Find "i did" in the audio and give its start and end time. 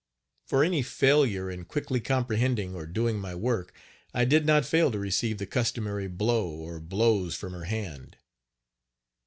4.15-4.47